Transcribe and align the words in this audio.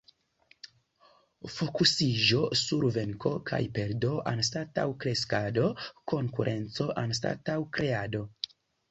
Fokusiĝo 1.55 2.39
sur 2.61 2.85
venko 2.95 3.31
kaj 3.49 3.59
perdo, 3.75 4.09
anstataŭ 4.31 4.85
kreskado; 5.03 5.67
konkurenco 6.13 6.87
anstataŭ 7.03 7.59
kreado. 7.77 8.23